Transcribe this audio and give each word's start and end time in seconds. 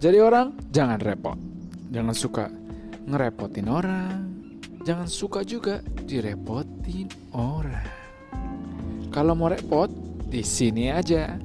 Jadi 0.00 0.16
orang 0.16 0.56
jangan 0.72 0.96
repot. 0.96 1.36
Jangan 1.92 2.16
suka 2.16 2.48
ngerepotin 3.04 3.68
orang. 3.68 4.20
Jangan 4.80 5.04
suka 5.04 5.44
juga 5.44 5.84
direpotin 6.08 7.04
orang. 7.36 7.84
Kalau 9.12 9.36
mau 9.36 9.52
repot, 9.52 9.92
di 10.24 10.40
sini 10.40 10.88
aja. 10.88 11.36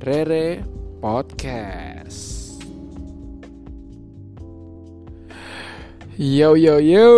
Rere 0.00 0.64
Podcast. 1.04 2.56
Yo 6.16 6.56
yo 6.56 6.80
yo. 6.80 7.12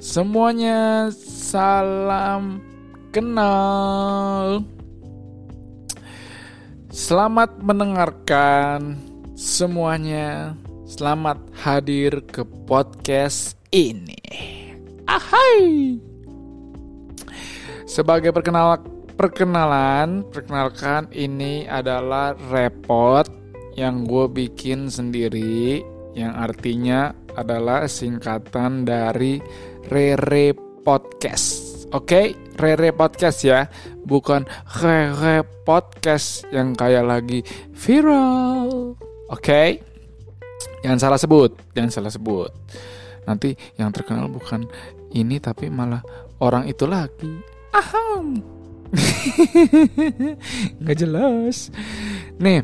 Semuanya 0.00 1.12
salam 1.12 2.64
kenal. 3.12 4.64
Selamat 6.88 7.52
mendengarkan 7.60 9.05
semuanya. 9.36 10.56
Selamat 10.88 11.36
hadir 11.60 12.24
ke 12.24 12.40
podcast 12.64 13.60
ini. 13.68 14.16
Ahai. 15.04 16.00
Sebagai 17.84 18.32
perkenal 18.32 18.80
perkenalan, 19.14 20.24
perkenalkan 20.32 21.12
ini 21.12 21.68
adalah 21.68 22.32
repot 22.48 23.28
yang 23.76 24.08
gue 24.08 24.24
bikin 24.32 24.88
sendiri 24.88 25.84
yang 26.16 26.32
artinya 26.32 27.12
adalah 27.36 27.84
singkatan 27.84 28.88
dari 28.88 29.36
Rere 29.92 30.56
Podcast. 30.80 31.84
Oke, 31.92 31.92
okay? 31.92 32.26
Rere 32.56 32.96
Podcast 32.96 33.44
ya, 33.44 33.68
bukan 34.00 34.48
Rere 34.80 35.44
Podcast 35.44 36.48
yang 36.48 36.72
kayak 36.72 37.04
lagi 37.04 37.44
viral. 37.76 38.95
Oke, 39.26 39.42
okay? 39.42 39.68
jangan 40.86 40.98
salah 41.02 41.18
sebut, 41.18 41.52
jangan 41.74 41.90
salah 41.90 42.12
sebut. 42.12 42.50
Nanti 43.26 43.58
yang 43.74 43.90
terkenal 43.90 44.30
bukan 44.30 44.70
ini 45.10 45.42
tapi 45.42 45.66
malah 45.66 46.02
orang 46.38 46.70
itu 46.70 46.86
lagi. 46.86 47.42
Aham. 47.74 48.38
Nggak 50.80 50.96
jelas. 50.96 51.74
Nih, 52.38 52.62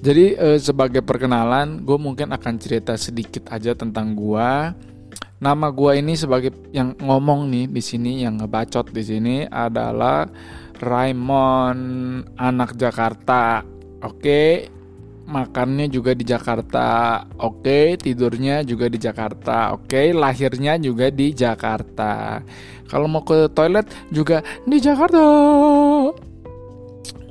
jadi 0.00 0.24
eh, 0.36 0.58
sebagai 0.58 1.04
perkenalan, 1.04 1.84
gue 1.84 1.98
mungkin 2.00 2.32
akan 2.32 2.54
cerita 2.56 2.96
sedikit 2.96 3.52
aja 3.52 3.76
tentang 3.76 4.16
gue 4.16 4.50
Nama 5.42 5.74
gue 5.74 5.98
ini 5.98 6.14
sebagai 6.14 6.54
yang 6.70 6.94
ngomong 7.02 7.50
nih 7.50 7.66
di 7.66 7.82
sini 7.82 8.22
yang 8.22 8.38
ngebacot 8.38 8.94
di 8.94 9.02
sini 9.02 9.36
adalah 9.42 10.22
Raymond 10.78 11.82
anak 12.38 12.78
Jakarta. 12.78 13.58
Oke, 14.06 14.70
makannya 15.32 15.88
juga 15.88 16.12
di 16.12 16.28
Jakarta. 16.28 17.24
Oke, 17.40 17.96
tidurnya 17.96 18.60
juga 18.60 18.92
di 18.92 19.00
Jakarta. 19.00 19.72
Oke, 19.72 20.12
lahirnya 20.12 20.76
juga 20.76 21.08
di 21.08 21.32
Jakarta. 21.32 22.44
Kalau 22.84 23.08
mau 23.08 23.24
ke 23.24 23.48
toilet 23.56 23.88
juga 24.12 24.44
di 24.68 24.76
Jakarta. 24.76 25.24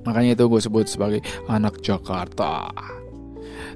Makanya 0.02 0.34
itu 0.34 0.50
gue 0.50 0.62
sebut 0.66 0.90
sebagai 0.90 1.22
anak 1.46 1.78
Jakarta. 1.86 2.74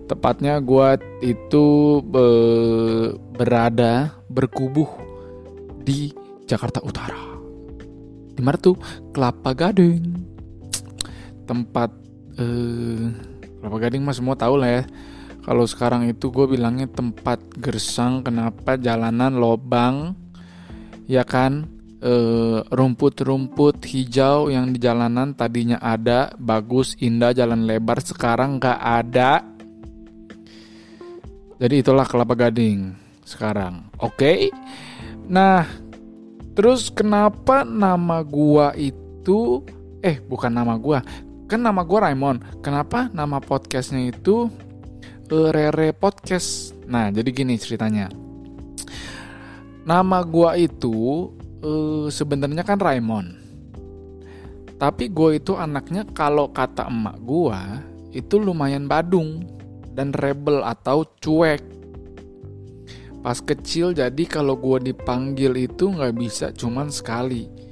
Tepatnya 0.09 0.57
gue 0.57 0.97
itu 1.21 1.65
be 2.01 2.27
berada 3.37 4.17
berkubuh 4.25 4.89
di 5.85 6.09
Jakarta 6.49 6.81
Utara. 6.81 7.37
Di 8.33 8.41
mana 8.41 8.57
tuh? 8.57 8.77
Kelapa 9.13 9.53
Gading. 9.53 10.25
Tempat 11.45 11.93
eh, 12.41 13.34
Kelapa 13.65 13.89
Gading 13.89 14.05
mah 14.05 14.13
semua 14.13 14.37
tahu 14.37 14.61
lah 14.61 14.69
ya. 14.69 14.83
Kalau 15.41 15.65
sekarang 15.65 16.05
itu 16.05 16.29
gue 16.29 16.45
bilangnya 16.45 16.85
tempat 16.85 17.41
gersang. 17.57 18.21
Kenapa? 18.21 18.77
Jalanan 18.77 19.41
lobang, 19.41 20.13
ya 21.09 21.25
kan? 21.25 21.73
rumput-rumput 22.69 23.81
hijau 23.81 24.53
yang 24.53 24.69
di 24.69 24.77
jalanan 24.77 25.33
tadinya 25.33 25.81
ada 25.81 26.37
bagus 26.37 26.93
indah 27.01 27.33
jalan 27.33 27.65
lebar 27.65 27.97
sekarang 27.97 28.61
nggak 28.61 28.77
ada 28.77 29.41
jadi 31.55 31.79
itulah 31.79 32.03
kelapa 32.03 32.35
gading 32.35 32.91
sekarang. 33.23 33.87
Oke. 34.03 34.19
Okay? 34.19 34.39
Nah, 35.31 35.63
terus 36.51 36.91
kenapa 36.91 37.63
nama 37.63 38.19
gua 38.21 38.75
itu 38.75 39.63
eh 40.03 40.19
bukan 40.19 40.51
nama 40.51 40.75
gua. 40.75 40.99
Kan 41.45 41.61
nama 41.61 41.85
gua 41.85 42.09
Raymond. 42.09 42.65
Kenapa 42.65 43.05
nama 43.13 43.37
podcastnya 43.37 44.09
itu 44.09 44.49
uh, 45.29 45.49
Rere 45.53 45.93
Podcast? 45.93 46.73
Nah, 46.89 47.13
jadi 47.13 47.29
gini 47.29 47.53
ceritanya. 47.61 48.09
Nama 49.85 50.25
gua 50.25 50.57
itu 50.57 51.29
uh, 51.61 52.09
sebenarnya 52.09 52.65
kan 52.65 52.81
Raymond. 52.81 53.45
Tapi 54.75 55.07
gue 55.07 55.39
itu 55.39 55.55
anaknya 55.55 56.03
kalau 56.11 56.51
kata 56.51 56.91
emak 56.91 57.21
gua 57.23 57.79
itu 58.11 58.41
lumayan 58.41 58.89
badung 58.89 59.45
dan 59.93 60.11
rebel 60.17 60.65
atau 60.65 61.05
cuek. 61.21 61.61
Pas 63.21 63.37
kecil 63.39 63.93
jadi 63.93 64.23
kalau 64.25 64.57
gue 64.57 64.91
dipanggil 64.91 65.69
itu 65.69 65.93
nggak 65.93 66.13
bisa 66.17 66.49
cuman 66.51 66.89
sekali. 66.89 67.64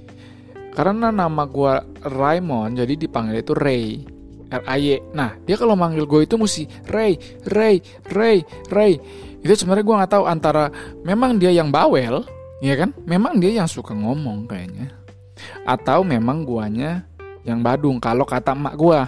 Karena 0.74 1.14
nama 1.14 1.46
gue 1.46 1.74
Raymond 2.02 2.82
jadi 2.82 2.94
dipanggil 2.98 3.46
itu 3.46 3.54
Ray. 3.54 4.10
R-A-Y. 4.54 5.18
Nah, 5.18 5.34
dia 5.50 5.58
kalau 5.58 5.74
manggil 5.74 6.06
gue 6.06 6.30
itu 6.30 6.38
mesti 6.38 6.70
Ray, 6.86 7.18
Ray, 7.50 7.82
Ray, 8.14 8.46
Ray. 8.70 9.02
Itu 9.42 9.54
sebenarnya 9.58 9.86
gue 9.86 9.96
nggak 9.98 10.14
tahu 10.14 10.26
antara 10.30 10.70
memang 11.02 11.42
dia 11.42 11.50
yang 11.50 11.74
bawel, 11.74 12.22
ya 12.62 12.78
kan? 12.78 12.94
Memang 13.10 13.42
dia 13.42 13.50
yang 13.50 13.66
suka 13.66 13.98
ngomong 13.98 14.46
kayaknya. 14.46 14.94
Atau 15.66 16.06
memang 16.06 16.46
guanya 16.46 17.02
yang 17.42 17.66
badung 17.66 17.98
kalau 17.98 18.30
kata 18.30 18.54
emak 18.54 18.78
gue. 18.78 19.00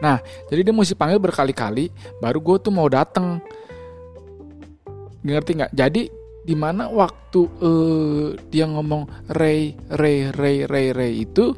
Nah, 0.00 0.16
jadi 0.48 0.70
dia 0.70 0.74
mesti 0.74 0.94
panggil 0.94 1.18
berkali-kali, 1.18 1.90
baru 2.22 2.38
gue 2.38 2.56
tuh 2.62 2.72
mau 2.72 2.86
dateng. 2.86 3.42
Ngerti 5.20 5.50
nggak? 5.60 5.72
Jadi 5.76 6.19
di 6.40 6.56
mana 6.56 6.88
waktu 6.88 7.40
uh, 7.60 8.26
dia 8.48 8.64
ngomong 8.64 9.32
Ray, 9.36 9.76
Ray, 9.92 10.32
Ray, 10.32 10.64
Ray, 10.64 10.88
Ray 10.96 11.12
itu, 11.28 11.52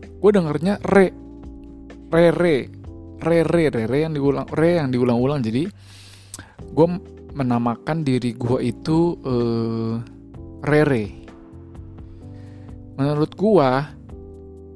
gue 0.00 0.30
dengernya 0.30 0.78
Re, 0.86 1.10
Re, 2.10 2.26
Re, 2.30 2.56
Re, 3.20 3.38
Re, 3.42 3.64
Re, 3.68 3.82
Re 3.90 3.98
yang 4.06 4.14
diulang, 4.14 4.46
Re 4.54 4.70
yang 4.78 4.90
diulang-ulang. 4.94 5.42
Jadi 5.42 5.66
gue 6.70 6.86
menamakan 7.34 8.06
diri 8.06 8.34
gue 8.38 8.58
itu 8.62 9.18
uh, 9.26 9.98
Rere. 10.62 11.06
Menurut 12.94 13.32
gue, 13.34 13.70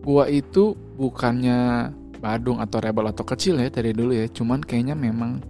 gue 0.03 0.25
itu 0.32 0.75
bukannya 0.98 1.91
Badung 2.25 2.56
atau 2.56 2.81
rebel 2.81 3.12
atau 3.12 3.21
kecil 3.21 3.60
ya 3.60 3.69
dari 3.69 3.92
dulu 3.92 4.16
ya 4.16 4.25
cuman 4.32 4.65
kayaknya 4.65 4.97
memang 4.97 5.44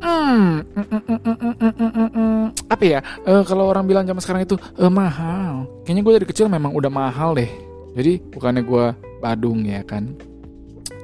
hmm, 0.00 0.50
apa 2.66 2.84
ya? 2.84 3.00
Uh, 3.24 3.44
kalau 3.44 3.68
orang 3.68 3.84
bilang 3.84 4.04
zaman 4.04 4.20
sekarang 4.20 4.42
itu 4.44 4.56
uh, 4.56 4.92
mahal. 4.92 5.68
Kayaknya 5.84 6.02
gue 6.02 6.14
dari 6.20 6.26
kecil 6.28 6.46
memang 6.48 6.72
udah 6.72 6.90
mahal 6.92 7.36
deh. 7.36 7.50
Jadi 7.96 8.22
bukannya 8.32 8.62
gue 8.64 8.84
Badung 9.20 9.64
ya 9.66 9.84
kan? 9.84 10.16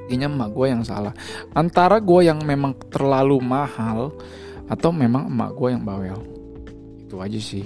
Kayaknya 0.07 0.27
emak 0.31 0.49
gue 0.55 0.65
yang 0.71 0.83
salah. 0.87 1.13
Antara 1.51 1.99
gue 1.99 2.25
yang 2.25 2.39
memang 2.41 2.73
terlalu 2.87 3.43
mahal 3.43 4.15
atau 4.67 4.89
memang 4.91 5.27
emak 5.27 5.51
gue 5.55 5.69
yang 5.73 5.83
bawel. 5.83 6.19
Itu 7.07 7.19
aja 7.23 7.39
sih 7.39 7.65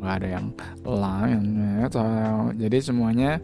nggak 0.00 0.16
ada 0.20 0.28
yang 0.40 0.46
lain 0.82 1.42
jadi 2.56 2.76
semuanya 2.80 3.38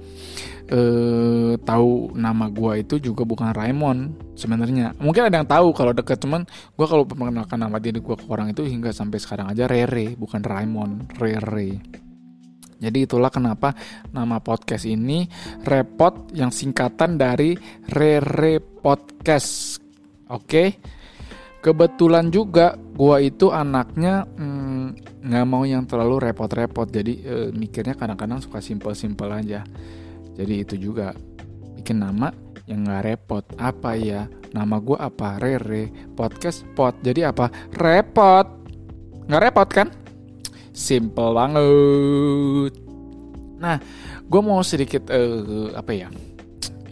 eh, 0.71 1.55
tahu 1.62 2.14
nama 2.19 2.50
gue 2.50 2.82
itu 2.82 2.99
juga 2.99 3.23
bukan 3.23 3.55
Raymond 3.55 4.35
sebenarnya. 4.35 4.94
Mungkin 4.99 5.31
ada 5.31 5.37
yang 5.43 5.49
tahu 5.49 5.70
kalau 5.73 5.93
deket 5.94 6.19
teman 6.19 6.43
gue 6.47 6.87
kalau 6.87 7.06
memperkenalkan 7.06 7.58
nama 7.58 7.79
diri 7.79 8.03
gue 8.03 8.17
ke 8.19 8.26
orang 8.26 8.50
itu 8.50 8.67
hingga 8.67 8.91
sampai 8.91 9.19
sekarang 9.23 9.50
aja 9.50 9.70
Rere 9.70 10.19
bukan 10.19 10.43
Raymond 10.43 11.17
Rere. 11.19 11.70
Jadi 12.76 13.09
itulah 13.09 13.32
kenapa 13.32 13.73
nama 14.12 14.37
podcast 14.37 14.85
ini 14.85 15.25
repot 15.64 16.29
yang 16.37 16.52
singkatan 16.52 17.17
dari 17.17 17.56
Rere 17.88 18.61
Podcast. 18.61 19.81
Oke? 20.29 20.76
Kebetulan 21.64 22.29
juga 22.29 22.76
gue 22.76 23.17
itu 23.26 23.49
anaknya 23.49 24.29
hmm, 24.29 24.65
nggak 25.22 25.46
mau 25.48 25.62
yang 25.64 25.84
terlalu 25.88 26.30
repot-repot. 26.30 26.88
Jadi 26.88 27.14
e, 27.24 27.34
mikirnya 27.54 27.96
kadang-kadang 27.96 28.42
suka 28.42 28.60
simpel-simpel 28.60 29.30
aja. 29.32 29.64
Jadi 30.36 30.54
itu 30.60 30.74
juga 30.76 31.16
bikin 31.80 32.02
nama 32.02 32.32
yang 32.68 32.84
nggak 32.84 33.02
repot. 33.04 33.44
Apa 33.56 33.96
ya? 33.96 34.28
Nama 34.52 34.76
gue 34.80 34.98
apa? 34.98 35.40
Rere. 35.40 36.12
Podcast 36.12 36.66
pot. 36.76 36.96
Jadi 37.00 37.24
apa? 37.24 37.48
Repot. 37.72 38.46
Nggak 39.26 39.42
repot 39.50 39.68
kan? 39.68 39.88
Simple 40.76 41.32
banget. 41.32 42.72
Nah 43.56 43.76
gue 44.26 44.40
mau 44.42 44.60
sedikit 44.60 45.08
uh, 45.14 45.70
apa 45.72 45.92
ya 45.94 46.08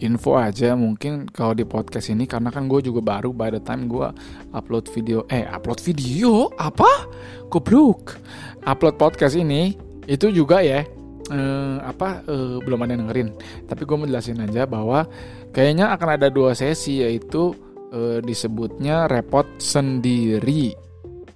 info 0.03 0.35
aja 0.35 0.75
mungkin 0.75 1.29
kalau 1.29 1.55
di 1.55 1.63
podcast 1.63 2.11
ini 2.11 2.27
karena 2.27 2.51
kan 2.51 2.67
gue 2.67 2.83
juga 2.83 2.99
baru 2.99 3.31
by 3.31 3.55
the 3.55 3.61
time 3.63 3.87
gue 3.87 4.07
upload 4.51 4.91
video 4.91 5.23
eh 5.31 5.47
upload 5.47 5.79
video? 5.79 6.51
Apa? 6.59 7.07
Goblok 7.47 8.19
upload 8.65 8.95
podcast 8.97 9.37
ini 9.37 9.77
itu 10.05 10.29
juga 10.33 10.59
ya 10.61 10.83
eh, 11.31 11.77
apa 11.81 12.25
eh, 12.25 12.57
belum 12.61 12.79
ada 12.85 12.97
yang 12.97 13.07
dengerin. 13.07 13.29
Tapi 13.65 13.81
gue 13.85 13.95
mau 13.95 14.07
jelasin 14.09 14.41
aja 14.41 14.67
bahwa 14.67 15.07
kayaknya 15.55 15.93
akan 15.93 16.09
ada 16.19 16.27
dua 16.29 16.53
sesi 16.57 17.01
yaitu 17.01 17.55
eh, 17.93 18.19
disebutnya 18.21 19.07
repot 19.09 19.47
sendiri. 19.61 20.75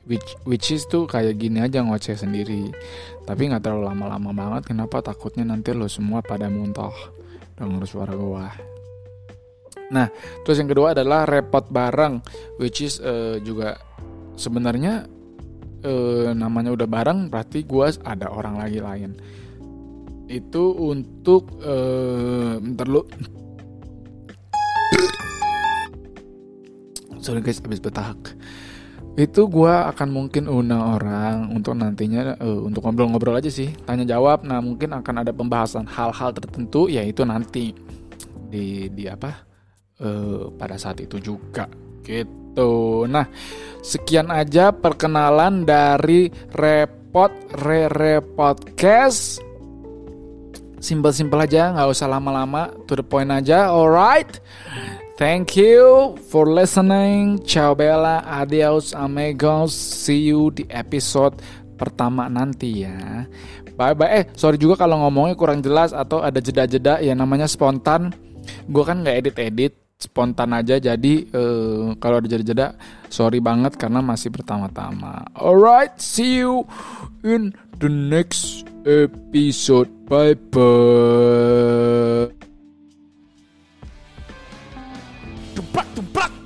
Which 0.10 0.42
which 0.50 0.74
is 0.74 0.90
tuh 0.90 1.06
kayak 1.06 1.38
gini 1.38 1.62
aja 1.62 1.86
ngoceh 1.86 2.18
sendiri. 2.18 2.74
Tapi 3.30 3.46
nggak 3.46 3.62
terlalu 3.62 3.94
lama-lama 3.94 4.34
banget 4.34 4.74
kenapa? 4.74 5.06
Takutnya 5.06 5.46
nanti 5.46 5.70
lo 5.70 5.86
semua 5.86 6.26
pada 6.26 6.50
muntah 6.50 6.90
denger 7.60 7.84
suara 7.84 8.16
gua. 8.16 8.48
Nah, 9.90 10.08
terus 10.46 10.62
yang 10.62 10.70
kedua 10.70 10.94
adalah 10.96 11.28
repot 11.28 11.68
bareng, 11.68 12.24
which 12.62 12.86
is 12.86 13.02
uh, 13.04 13.42
juga 13.42 13.76
sebenarnya 14.40 15.04
uh, 15.84 16.32
namanya 16.32 16.72
udah 16.74 16.88
bareng, 16.88 17.28
berarti 17.28 17.68
gua 17.68 17.92
ada 18.06 18.32
orang 18.32 18.56
lagi 18.58 18.80
lain. 18.80 19.12
Itu 20.30 20.78
untuk 20.78 21.58
uh, 21.66 22.62
bentar 22.62 22.88
lu. 22.88 23.02
Sorry 27.20 27.44
guys, 27.44 27.60
habis 27.60 27.84
betahak 27.84 28.16
itu 29.18 29.50
gue 29.50 29.74
akan 29.74 30.10
mungkin 30.14 30.46
undang 30.46 31.00
orang 31.00 31.50
untuk 31.52 31.74
nantinya 31.76 32.38
uh, 32.38 32.62
untuk 32.64 32.86
ngobrol-ngobrol 32.86 33.40
aja 33.40 33.50
sih 33.50 33.74
tanya 33.84 34.06
jawab. 34.06 34.46
Nah 34.46 34.62
mungkin 34.62 34.94
akan 34.96 35.26
ada 35.26 35.32
pembahasan 35.34 35.90
hal-hal 35.90 36.30
tertentu 36.32 36.88
yaitu 36.88 37.26
nanti 37.26 37.74
di 38.50 38.88
di 38.94 39.04
apa 39.10 39.44
uh, 40.00 40.54
pada 40.56 40.80
saat 40.80 41.04
itu 41.04 41.20
juga 41.20 41.68
gitu. 42.06 43.10
Nah 43.10 43.28
sekian 43.84 44.30
aja 44.32 44.72
perkenalan 44.72 45.68
dari 45.68 46.32
repot 46.56 47.32
re 47.66 47.90
re 47.92 48.24
podcast. 48.24 49.44
Simpel-simpel 50.80 51.44
aja 51.44 51.76
nggak 51.76 51.92
usah 51.92 52.08
lama-lama 52.08 52.72
to 52.88 52.96
the 52.96 53.04
point 53.04 53.28
aja 53.28 53.68
alright 53.68 54.40
Thank 55.19 55.60
you 55.60 56.16
for 56.31 56.48
listening. 56.48 57.44
Ciao 57.44 57.75
bella, 57.75 58.24
adios 58.24 58.95
amigos. 58.95 59.75
See 59.75 60.31
you 60.31 60.48
di 60.48 60.63
episode 60.71 61.44
pertama 61.75 62.31
nanti 62.31 62.88
ya. 62.88 63.27
Bye 63.75 64.00
bye. 64.00 64.07
Eh, 64.16 64.24
sorry 64.39 64.56
juga 64.56 64.80
kalau 64.80 65.04
ngomongnya 65.04 65.36
kurang 65.36 65.60
jelas 65.60 65.92
atau 65.92 66.24
ada 66.24 66.39
jeda-jeda 66.39 67.04
ya 67.04 67.12
namanya 67.19 67.51
spontan. 67.51 68.16
Gue 68.71 68.88
kan 68.88 69.04
nggak 69.04 69.27
edit-edit, 69.27 70.00
spontan 70.00 70.56
aja. 70.56 70.80
Jadi 70.80 71.27
uh, 71.36 72.00
kalau 72.00 72.24
ada 72.24 72.27
jeda-jeda, 72.31 72.80
sorry 73.12 73.44
banget 73.44 73.75
karena 73.75 74.00
masih 74.00 74.31
pertama-tama. 74.31 75.27
Alright, 75.36 76.00
see 76.00 76.39
you 76.39 76.63
in 77.27 77.51
the 77.83 77.92
next 77.92 78.63
episode. 78.88 79.92
Bye 80.07 80.39
bye. 80.48 82.38
back 85.74 85.95
to 85.95 86.01
back. 86.01 86.38